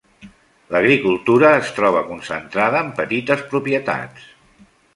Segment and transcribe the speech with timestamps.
[0.75, 4.29] L'agricultura es troba concentrada en petites propietats.